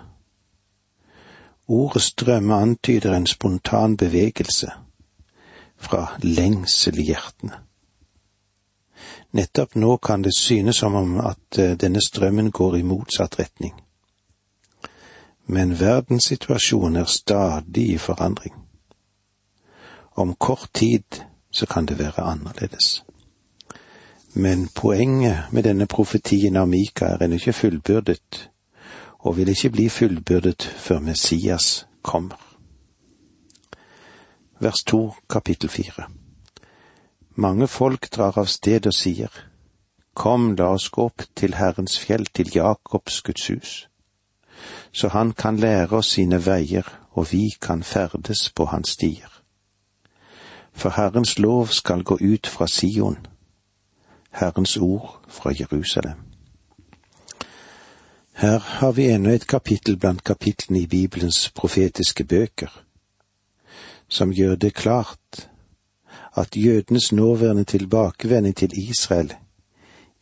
Ordet 1.69 2.03
strømme 2.03 2.55
antyder 2.55 3.17
en 3.17 3.27
spontan 3.27 3.97
bevegelse 3.97 4.71
fra 5.77 6.17
lengsel 6.23 6.99
i 6.99 7.11
hjertene. 7.13 7.66
Nettopp 9.31 9.75
nå 9.75 9.97
kan 9.97 10.23
det 10.23 10.35
synes 10.37 10.77
som 10.77 10.95
om 10.95 11.21
at 11.21 11.59
eh, 11.59 11.77
denne 11.77 12.01
strømmen 12.01 12.51
går 12.51 12.77
i 12.77 12.83
motsatt 12.83 13.39
retning. 13.39 13.75
Men 15.47 15.81
verdenssituasjonen 15.81 16.97
er 16.97 17.05
stadig 17.05 17.91
i 17.91 17.99
forandring. 17.99 18.55
Om 20.17 20.35
kort 20.35 20.71
tid 20.75 21.23
så 21.51 21.67
kan 21.67 21.87
det 21.87 21.99
være 21.99 22.23
annerledes. 22.23 23.05
Men 24.33 24.69
poenget 24.69 25.53
med 25.53 25.63
denne 25.63 25.87
profetien 25.87 26.57
av 26.57 26.69
Mika 26.69 27.07
er 27.07 27.23
ennå 27.25 27.39
ikke 27.39 27.53
fullbyrdet, 27.53 28.51
og 29.19 29.37
vil 29.37 29.49
ikke 29.49 29.71
bli 29.71 29.89
fullbyrdet 29.89 30.63
før 30.63 30.99
Messias 31.01 31.87
kommer. 32.03 32.37
Vers 34.61 34.85
to, 34.87 35.15
kapittel 35.31 35.69
fire. 35.69 36.11
Mange 37.39 37.69
folk 37.69 38.09
drar 38.11 38.39
av 38.41 38.47
sted 38.49 38.87
og 38.89 38.95
sier, 38.97 39.33
Kom, 40.17 40.55
la 40.57 40.71
oss 40.73 40.89
gå 40.89 41.05
opp 41.11 41.27
til 41.37 41.59
Herrens 41.59 41.99
fjell, 42.01 42.25
til 42.33 42.49
Jakobs 42.55 43.19
Guds 43.23 43.49
hus, 43.53 43.73
så 44.93 45.11
han 45.13 45.35
kan 45.37 45.59
lære 45.61 45.99
oss 45.99 46.15
sine 46.17 46.39
veier, 46.47 46.87
og 47.13 47.27
vi 47.33 47.51
kan 47.61 47.83
ferdes 47.83 48.49
på 48.57 48.65
hans 48.73 48.95
stier. 48.97 49.29
For 50.73 50.97
Herrens 50.97 51.39
lov 51.39 51.75
skal 51.77 52.05
gå 52.05 52.17
ut 52.21 52.47
fra 52.47 52.67
Sion, 52.67 53.27
Herrens 54.31 54.77
ord 54.77 55.21
fra 55.29 55.53
Jerusalem. 55.61 56.25
Her 58.33 58.59
har 58.59 58.93
vi 58.93 59.11
ennå 59.11 59.31
et 59.31 59.47
kapittel 59.47 59.99
blant 60.01 60.25
kapitlene 60.25 60.81
i 60.81 60.87
Bibelens 60.87 61.51
profetiske 61.53 62.25
bøker, 62.25 62.73
som 64.09 64.33
gjør 64.33 64.57
det 64.57 64.75
klart 64.75 65.49
at 66.37 66.57
jødenes 66.57 67.13
nåværende 67.13 67.65
tilbakevending 67.65 68.57
til 68.57 68.89
Israel 68.91 69.35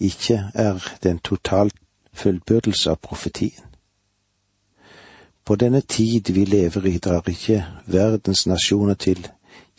ikke 0.01 0.51
er 0.55 0.99
den 1.03 1.19
totalt 1.19 1.75
fullbyrdelse 2.13 2.91
av 2.91 2.97
profetien. 3.03 3.65
På 5.45 5.57
denne 5.57 5.81
tid 5.81 6.33
vi 6.33 6.45
lever 6.45 6.87
i, 6.87 6.99
drar 6.99 7.29
ikke 7.29 7.67
verdens 7.87 8.47
nasjoner 8.47 8.95
til 8.95 9.29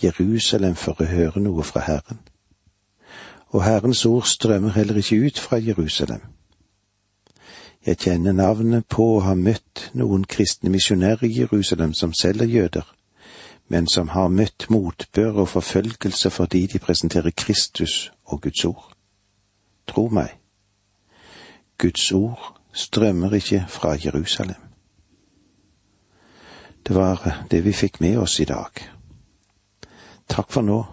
Jerusalem 0.03 0.75
for 0.75 1.01
å 1.01 1.09
høre 1.09 1.41
noe 1.41 1.63
fra 1.63 1.81
Herren. 1.81 2.19
Og 3.49 3.63
Herrens 3.63 4.05
ord 4.05 4.27
strømmer 4.29 4.75
heller 4.75 4.99
ikke 4.99 5.25
ut 5.25 5.39
fra 5.39 5.57
Jerusalem. 5.57 6.21
Jeg 7.85 7.97
kjenner 7.97 8.33
navnet 8.33 8.85
på 8.89 9.05
å 9.15 9.23
ha 9.25 9.33
møtt 9.37 9.89
noen 9.93 10.25
kristne 10.25 10.69
misjonærer 10.73 11.25
i 11.27 11.39
Jerusalem 11.39 11.93
som 11.93 12.13
selv 12.13 12.41
er 12.41 12.51
jøder, 12.51 12.94
men 13.67 13.87
som 13.87 14.09
har 14.09 14.27
møtt 14.27 14.67
motbør 14.69 15.31
og 15.31 15.49
forfølgelse 15.49 16.29
fordi 16.29 16.65
de 16.67 16.79
presenterer 16.79 17.31
Kristus 17.37 18.11
og 18.25 18.41
Guds 18.41 18.65
ord. 18.65 18.91
Tro 19.87 20.07
meg, 20.07 20.37
Guds 21.77 22.11
ord 22.11 22.61
strømmer 22.73 23.33
ikke 23.33 23.65
fra 23.69 23.97
Jerusalem. 24.05 24.61
Det 26.87 26.95
var 26.95 27.45
det 27.51 27.65
vi 27.65 27.73
fikk 27.73 28.01
med 28.01 28.17
oss 28.17 28.39
i 28.39 28.45
dag. 28.45 28.69
Takk 30.29 30.51
for 30.51 30.61
nå, 30.61 30.83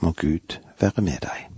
må 0.00 0.12
Gud 0.12 0.58
være 0.80 1.02
med 1.02 1.18
deg. 1.26 1.49